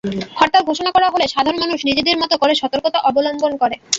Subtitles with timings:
[0.37, 3.75] হরতাল ঘোষণা করা হলে সাধারণ মানুষ নিজেদের মতো করে সতর্কতা অবলম্বন করে।